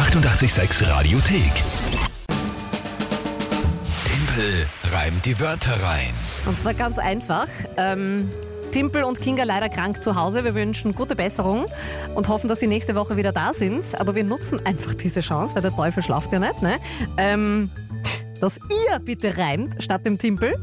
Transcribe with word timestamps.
886 0.00 0.88
Radiothek. 0.88 1.52
Tempel 4.06 4.66
reimt 4.84 5.26
die 5.26 5.38
Wörter 5.38 5.82
rein. 5.82 6.14
Und 6.46 6.58
zwar 6.58 6.72
ganz 6.72 6.98
einfach. 6.98 7.48
Ähm, 7.76 8.30
Timpel 8.72 9.04
und 9.04 9.20
Kinga 9.20 9.44
leider 9.44 9.68
krank 9.68 10.02
zu 10.02 10.16
Hause. 10.16 10.42
Wir 10.42 10.54
wünschen 10.54 10.94
gute 10.94 11.14
Besserung 11.14 11.66
und 12.14 12.28
hoffen, 12.28 12.48
dass 12.48 12.60
sie 12.60 12.66
nächste 12.66 12.94
Woche 12.94 13.18
wieder 13.18 13.32
da 13.32 13.52
sind. 13.52 13.84
Aber 14.00 14.14
wir 14.14 14.24
nutzen 14.24 14.64
einfach 14.64 14.94
diese 14.94 15.20
Chance, 15.20 15.54
weil 15.54 15.60
der 15.60 15.76
Teufel 15.76 16.02
schlaft 16.02 16.32
ja 16.32 16.38
nicht, 16.38 16.62
ne? 16.62 16.78
Ähm, 17.18 17.70
dass 18.40 18.56
ihr 18.56 18.98
bitte 19.00 19.36
reimt 19.36 19.82
statt 19.82 20.06
dem 20.06 20.16
Timpel 20.16 20.54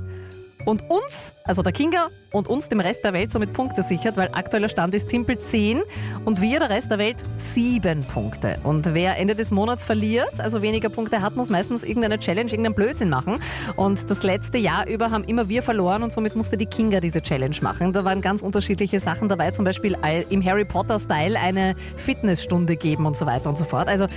und 0.68 0.84
uns, 0.90 1.34
also 1.46 1.64
der 1.64 1.72
Kinga 1.72 2.08
und 2.34 2.50
uns 2.50 2.68
dem 2.68 2.82
Rest 2.82 3.06
der 3.06 3.14
Welt 3.14 3.32
somit 3.32 3.54
Punkte 3.54 3.84
sichert, 3.84 4.18
weil 4.18 4.28
aktueller 4.34 4.68
Stand 4.68 4.94
ist 4.94 5.08
Timpel 5.08 5.40
10 5.40 5.82
und 6.26 6.42
wir, 6.42 6.60
der 6.60 6.70
Rest 6.70 6.92
der 6.92 6.98
Welt, 6.98 7.24
7 7.38 8.02
Punkte. 8.02 8.58
Und 8.64 8.94
wer 8.94 9.18
Ende 9.18 9.34
des 9.34 9.50
Monats 9.50 9.86
verliert, 9.86 10.40
also 10.40 10.62
weniger 10.62 10.90
Punkte 10.90 11.22
hat, 11.22 11.38
muss 11.38 11.50
meistens 11.50 11.86
irgendeine 11.86 12.20
Challenge, 12.20 12.52
irgendeinen 12.52 12.76
Blödsinn 12.76 13.10
machen. 13.10 13.40
Und 13.78 14.12
das 14.12 14.24
letzte 14.24 14.58
Jahr 14.58 14.88
über 14.88 15.10
haben 15.10 15.24
immer 15.24 15.48
wir 15.48 15.64
verloren 15.64 16.04
und 16.04 16.12
somit 16.12 16.36
musste 16.36 16.58
die 16.58 16.66
Kinga 16.66 17.00
diese 17.00 17.22
Challenge 17.22 17.56
machen. 17.62 17.94
Da 17.94 18.04
waren 18.04 18.20
ganz 18.20 18.42
unterschiedliche 18.42 19.00
Sachen 19.00 19.30
dabei, 19.30 19.52
zum 19.52 19.64
Beispiel 19.64 19.96
im 20.30 20.44
Harry 20.44 20.66
Potter-Style 20.66 21.40
eine 21.40 21.76
Fitnessstunde 21.96 22.76
geben 22.76 23.06
und 23.06 23.16
so 23.16 23.26
weiter 23.26 23.48
und 23.48 23.58
so 23.58 23.64
fort. 23.64 23.88
Also 23.88 24.08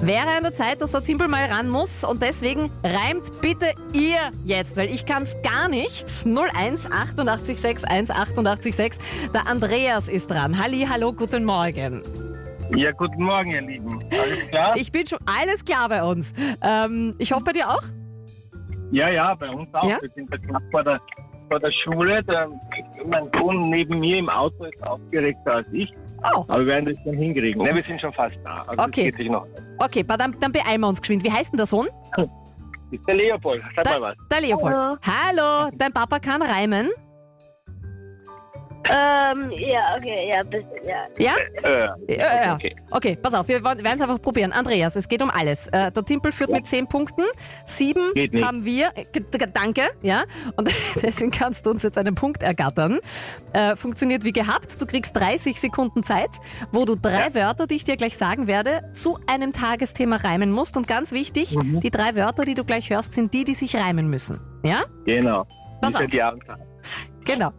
wäre 0.00 0.28
an 0.34 0.44
der 0.44 0.54
Zeit, 0.54 0.80
dass 0.80 0.92
der 0.92 1.04
Timpel 1.04 1.28
mal 1.28 1.44
ran 1.44 1.68
muss 1.68 2.04
und 2.04 2.22
deswegen 2.22 2.70
reimt 2.82 3.38
bitte 3.42 3.66
ihr 3.92 4.30
jetzt, 4.46 4.78
weil 4.78 4.88
ich 4.88 5.04
kann 5.04 5.24
es 5.24 5.36
gar 5.42 5.68
nicht. 5.68 5.89
01 5.90 6.86
88 6.90 7.60
6 7.60 7.84
188 7.84 8.74
Der 9.34 9.46
Andreas 9.48 10.08
ist 10.08 10.30
dran. 10.30 10.56
Halli, 10.62 10.86
hallo, 10.88 11.12
guten 11.12 11.44
Morgen. 11.44 12.02
Ja, 12.76 12.92
guten 12.92 13.24
Morgen, 13.24 13.50
ihr 13.50 13.62
Lieben. 13.62 14.04
Alles 14.12 14.48
klar? 14.48 14.74
Ich 14.76 14.92
bin 14.92 15.04
schon 15.06 15.18
alles 15.26 15.64
klar 15.64 15.88
bei 15.88 16.02
uns. 16.04 16.32
Ähm, 16.62 17.14
ich 17.18 17.32
hoffe 17.32 17.44
bei 17.44 17.52
dir 17.52 17.68
auch? 17.68 17.82
ja, 18.92 19.08
ja, 19.08 19.34
bei 19.34 19.48
uns 19.50 19.68
auch. 19.74 19.84
Ja? 19.84 19.98
Wir 20.00 20.10
sind 20.14 20.30
jetzt 20.32 20.46
knapp 20.46 20.62
vor 20.70 20.84
der, 20.84 21.00
vor 21.48 21.58
der 21.58 21.72
Schule. 21.72 22.22
Der, 22.24 22.48
mein 23.06 23.28
Sohn 23.36 23.70
neben 23.70 23.98
mir 23.98 24.18
im 24.18 24.28
Auto 24.28 24.64
ist 24.64 24.80
aufgeregter 24.84 25.54
als 25.56 25.66
ich. 25.72 25.92
Oh, 26.22 26.44
Aber 26.46 26.60
wir 26.60 26.66
werden 26.66 26.84
das 26.86 26.98
dann 27.04 27.14
hinkriegen. 27.16 27.62
Ne, 27.62 27.74
wir 27.74 27.82
sind 27.82 28.00
schon 28.00 28.12
fast 28.12 28.36
da. 28.44 28.64
Also 28.68 28.82
Okay. 28.84 28.86
Das 28.86 28.94
geht 28.94 29.16
sich 29.16 29.28
noch. 29.30 29.46
okay, 29.78 30.04
dann, 30.06 30.36
dann 30.38 30.52
beeilen 30.52 30.80
wir 30.82 30.88
uns 30.88 31.00
geschwind. 31.00 31.24
Wie 31.24 31.32
heißt 31.32 31.52
denn 31.52 31.56
der 31.56 31.66
Sohn? 31.66 31.88
Ist 32.90 33.06
der 33.06 33.14
Leopold. 33.14 33.62
Sag 33.76 33.84
mal 33.86 34.00
was. 34.00 34.16
der 34.30 34.40
Leopold. 34.40 34.74
Hallo. 34.74 34.96
Hallo, 35.02 35.70
dein 35.74 35.92
Papa 35.92 36.18
kann 36.18 36.42
reimen. 36.42 36.88
Ähm, 38.92 39.52
ja, 39.52 39.94
okay, 39.96 40.28
ja, 40.30 40.42
bisschen, 40.42 40.68
ja. 40.82 41.06
Ja? 41.16 41.32
Äh, 41.62 42.16
Ja, 42.18 42.44
ja. 42.44 42.54
okay. 42.54 42.74
Okay, 42.90 43.16
pass 43.22 43.34
auf, 43.34 43.46
wir 43.46 43.62
werden 43.62 43.86
es 43.86 44.00
einfach 44.00 44.20
probieren. 44.20 44.52
Andreas, 44.52 44.96
es 44.96 45.08
geht 45.08 45.22
um 45.22 45.30
alles. 45.30 45.68
Äh, 45.68 45.92
der 45.92 46.04
Timpel 46.04 46.32
führt 46.32 46.50
mit 46.50 46.66
10 46.66 46.88
Punkten, 46.88 47.22
7 47.66 48.14
Geht 48.14 48.32
nicht. 48.32 48.44
haben 48.44 48.64
wir. 48.64 48.90
Äh, 48.96 49.04
Danke, 49.54 49.82
ja. 50.02 50.24
Und 50.56 50.68
deswegen 51.02 51.30
kannst 51.30 51.66
du 51.66 51.70
uns 51.70 51.84
jetzt 51.84 51.98
einen 51.98 52.16
Punkt 52.16 52.42
ergattern. 52.42 52.98
Äh, 53.52 53.76
funktioniert 53.76 54.24
wie 54.24 54.32
gehabt. 54.32 54.80
Du 54.80 54.86
kriegst 54.86 55.16
30 55.16 55.60
Sekunden 55.60 56.02
Zeit, 56.02 56.30
wo 56.72 56.84
du 56.84 56.96
drei 56.96 57.32
Wörter, 57.34 57.68
die 57.68 57.76
ich 57.76 57.84
dir 57.84 57.96
gleich 57.96 58.16
sagen 58.16 58.48
werde, 58.48 58.90
zu 58.92 59.18
einem 59.28 59.52
Tagesthema 59.52 60.16
reimen 60.16 60.50
musst. 60.50 60.76
Und 60.76 60.88
ganz 60.88 61.12
wichtig, 61.12 61.54
Mhm. 61.54 61.80
die 61.80 61.90
drei 61.90 62.16
Wörter, 62.16 62.44
die 62.44 62.54
du 62.54 62.64
gleich 62.64 62.90
hörst, 62.90 63.14
sind 63.14 63.32
die, 63.34 63.44
die 63.44 63.54
sich 63.54 63.76
reimen 63.76 64.08
müssen. 64.10 64.40
Ja? 64.64 64.82
Genau. 65.04 65.46
Pass 65.80 65.94
Ist 66.00 66.12
ja 66.12 66.30
auf. 66.32 66.38
Genau. 67.24 67.52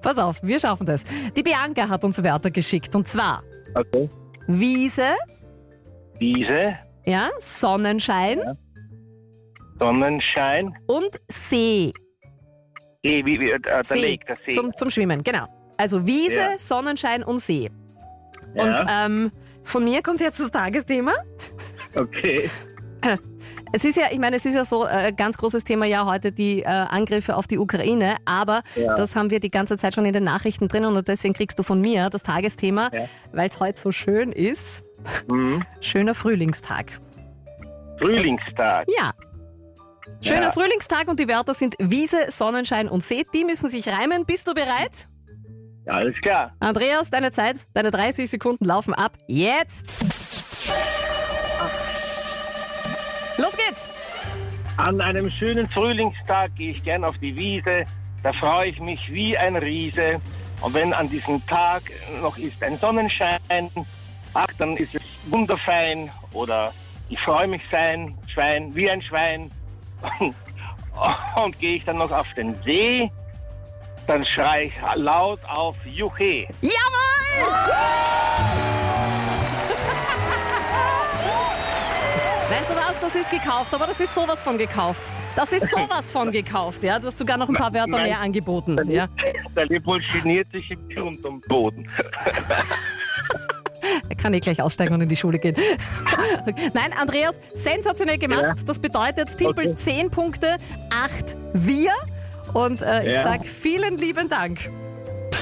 Pass 0.00 0.18
auf, 0.18 0.42
wir 0.42 0.58
schaffen 0.60 0.86
das. 0.86 1.04
Die 1.36 1.42
Bianca 1.42 1.88
hat 1.88 2.04
uns 2.04 2.22
Wörter 2.22 2.50
geschickt. 2.50 2.94
Und 2.94 3.06
zwar 3.08 3.42
Okay. 3.74 4.08
Wiese, 4.46 5.14
Diese, 6.20 6.76
ja, 7.06 7.28
Sonnenschein 7.40 8.40
Sonnenschein, 9.78 10.72
und 10.86 11.20
See. 11.28 11.92
See, 13.04 13.24
wie, 13.24 13.40
wie, 13.40 13.50
äh, 13.50 13.58
der 13.58 13.82
See. 13.84 14.00
Lake, 14.12 14.24
der 14.26 14.38
See. 14.46 14.52
Zum, 14.54 14.74
zum 14.76 14.90
Schwimmen, 14.90 15.22
genau. 15.22 15.46
Also 15.76 16.06
Wiese, 16.06 16.34
Ja. 16.36 16.58
Sonnenschein 16.58 17.22
und 17.24 17.40
See. 17.40 17.70
ja. 18.54 18.62
Und 18.62 18.86
ähm, 18.88 19.32
von 19.64 19.82
mir 19.84 20.02
kommt 20.02 20.20
jetzt 20.20 20.38
das 20.40 20.50
Tagesthema. 20.50 21.12
okay. 21.96 22.48
Es 23.76 23.84
ist 23.84 23.96
ja, 23.96 24.04
ich 24.12 24.20
meine, 24.20 24.36
es 24.36 24.44
ist 24.44 24.54
ja 24.54 24.64
so 24.64 24.86
äh, 24.86 25.12
ganz 25.12 25.36
großes 25.36 25.64
Thema 25.64 25.84
ja 25.86 26.06
heute 26.06 26.30
die 26.30 26.62
äh, 26.62 26.66
Angriffe 26.66 27.36
auf 27.36 27.48
die 27.48 27.58
Ukraine, 27.58 28.16
aber 28.24 28.62
Ja. 28.76 28.94
das 28.94 29.16
haben 29.16 29.30
wir 29.30 29.40
die 29.40 29.50
ganze 29.50 29.76
Zeit 29.78 29.94
schon 29.94 30.04
in 30.04 30.12
den 30.12 30.22
Nachrichten 30.22 30.68
drin 30.68 30.84
und 30.84 31.08
deswegen 31.08 31.34
kriegst 31.34 31.58
du 31.58 31.64
von 31.64 31.80
mir 31.80 32.08
das 32.08 32.22
Tagesthema, 32.22 32.90
Ja. 32.92 33.06
weil 33.32 33.48
es 33.48 33.58
heute 33.58 33.80
so 33.80 33.90
schön 33.90 34.30
ist. 34.30 34.84
Mhm. 35.26 35.64
Schöner 35.80 36.14
Frühlingstag. 36.14 36.92
Frühlingstag. 37.98 38.86
Ja. 38.96 39.10
Schöner 40.20 40.42
Ja. 40.44 40.50
Frühlingstag 40.52 41.08
und 41.08 41.18
die 41.18 41.26
Wörter 41.28 41.54
sind 41.54 41.74
Wiese, 41.80 42.30
Sonnenschein 42.30 42.88
und 42.88 43.02
See. 43.02 43.24
Die 43.34 43.44
müssen 43.44 43.68
sich 43.68 43.88
reimen. 43.88 44.24
Bist 44.24 44.46
du 44.46 44.54
bereit? 44.54 45.08
Ja, 45.86 45.94
alles 45.94 46.14
klar. 46.22 46.54
Andreas, 46.60 47.10
deine 47.10 47.32
Zeit, 47.32 47.56
deine 47.74 47.90
30 47.90 48.30
Sekunden 48.30 48.64
laufen 48.66 48.94
ab. 48.94 49.18
Jetzt! 49.26 51.03
An 54.76 55.00
einem 55.00 55.30
schönen 55.30 55.70
Frühlingstag 55.70 56.56
gehe 56.56 56.72
ich 56.72 56.82
gern 56.82 57.04
auf 57.04 57.16
die 57.18 57.36
Wiese. 57.36 57.84
Da 58.24 58.32
freue 58.32 58.70
ich 58.70 58.80
mich 58.80 59.12
wie 59.12 59.38
ein 59.38 59.54
Riese. 59.54 60.20
Und 60.60 60.74
wenn 60.74 60.92
an 60.92 61.08
diesem 61.08 61.44
Tag 61.46 61.82
noch 62.20 62.36
ist 62.36 62.60
ein 62.60 62.76
Sonnenschein, 62.78 63.70
ach, 64.34 64.48
dann 64.58 64.76
ist 64.76 64.96
es 64.96 65.02
wunderfein. 65.26 66.10
Oder 66.32 66.72
ich 67.08 67.20
freue 67.20 67.46
mich 67.46 67.62
sein, 67.70 68.18
Schwein, 68.26 68.74
wie 68.74 68.90
ein 68.90 69.00
Schwein. 69.00 69.48
Und, 70.18 70.34
und 71.36 71.58
gehe 71.60 71.76
ich 71.76 71.84
dann 71.84 71.98
noch 71.98 72.10
auf 72.10 72.26
den 72.36 72.60
See, 72.64 73.08
dann 74.06 74.26
schrei 74.26 74.64
ich 74.64 74.74
laut 74.96 75.38
auf 75.44 75.76
Juche. 75.86 76.48
Jawohl! 76.60 77.44
Weißt 82.50 82.70
du 82.70 82.74
was, 82.74 82.93
das 83.14 83.22
ist 83.22 83.30
gekauft, 83.30 83.72
aber 83.74 83.86
das 83.86 84.00
ist 84.00 84.14
sowas 84.14 84.42
von 84.42 84.58
gekauft. 84.58 85.04
Das 85.36 85.52
ist 85.52 85.70
sowas 85.70 86.10
von 86.10 86.30
gekauft, 86.30 86.82
ja. 86.82 86.98
Du 86.98 87.06
hast 87.06 87.18
sogar 87.18 87.36
noch 87.36 87.48
ein 87.48 87.54
paar 87.54 87.72
Wörter 87.72 87.88
Nein. 87.90 88.02
mehr 88.04 88.20
angeboten, 88.20 88.78
ja. 88.90 89.08
Der 89.54 89.66
Leopold 89.66 90.02
geniert 90.22 90.48
sich 90.52 90.70
im 90.70 90.88
Grund 90.88 91.24
und 91.24 91.46
Boden. 91.48 91.88
Er 94.08 94.16
kann 94.16 94.32
eh 94.34 94.40
gleich 94.40 94.60
aussteigen 94.62 94.94
und 94.94 95.02
in 95.02 95.08
die 95.08 95.16
Schule 95.16 95.38
gehen. 95.38 95.54
Nein, 96.74 96.90
Andreas, 97.00 97.38
sensationell 97.52 98.18
gemacht. 98.18 98.42
Ja. 98.42 98.54
Das 98.66 98.78
bedeutet 98.78 99.36
Timpel 99.36 99.66
Okay. 99.72 99.76
10 99.76 100.10
Punkte, 100.10 100.56
8 100.90 101.36
wir. 101.52 101.90
Und 102.54 102.80
äh, 102.82 103.08
ich 103.10 103.14
Ja. 103.16 103.22
sag 103.22 103.44
vielen 103.46 103.98
lieben 103.98 104.28
Dank. 104.28 104.70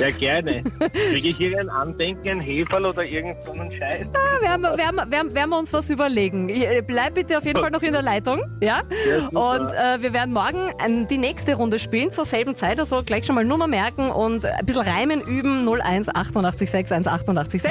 Sehr 0.03 0.13
gerne. 0.13 0.63
Kriege 1.11 1.29
ich 1.29 1.37
hier 1.37 1.59
ein 1.61 1.69
Andenken, 1.71 2.29
ein 2.29 2.41
Heferl 2.41 2.87
oder 2.87 3.05
irgend 3.05 3.37
so 3.45 3.53
einen 3.53 3.71
Scheiß? 3.73 4.01
Ja, 4.01 4.41
werden, 4.49 4.63
wir, 4.63 4.77
werden, 4.79 4.97
wir- 4.97 5.11
werden, 5.11 5.35
werden 5.35 5.51
wir 5.51 5.59
uns 5.59 5.73
was 5.73 5.91
überlegen. 5.91 6.49
Ich, 6.49 6.63
äh, 6.67 6.83
Bleib 6.87 7.15
bitte 7.15 7.39
auf 7.39 7.45
jeden 7.45 7.61
Fall 7.61 7.71
noch 7.71 7.83
in 7.83 7.93
der 7.93 8.03
Leitung. 8.03 8.43
Ja? 8.61 8.83
Ja, 9.09 9.21
super. 9.21 9.51
Und 9.61 9.69
äh, 9.73 10.03
wir 10.03 10.13
werden 10.13 10.33
morgen 10.33 10.71
ähm, 10.85 11.07
die 11.09 11.19
nächste 11.19 11.55
Runde 11.55 11.79
spielen 11.79 12.11
zur 12.11 12.25
selben 12.25 12.57
Zeit. 12.57 12.81
Also 12.81 13.03
gleich 13.05 13.25
schon 13.27 13.35
mal 13.37 13.45
Nummer 13.45 13.67
merken 13.69 14.11
und 14.11 14.45
ein 14.45 14.67
bisschen 14.67 14.83
Reimen 14.83 15.21
üben. 15.21 15.69
01 15.69 16.09
886 16.09 16.93
188 16.93 17.63